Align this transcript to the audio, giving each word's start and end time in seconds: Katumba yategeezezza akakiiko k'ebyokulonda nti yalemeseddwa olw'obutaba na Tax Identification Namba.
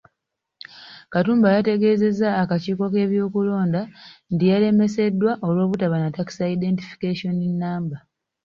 Katumba 1.13 1.47
yategeezezza 1.55 2.27
akakiiko 2.41 2.85
k'ebyokulonda 2.93 3.81
nti 4.33 4.43
yalemeseddwa 4.51 5.31
olw'obutaba 5.45 5.97
na 5.99 6.09
Tax 6.15 6.29
Identification 6.55 7.35
Namba. 7.61 7.97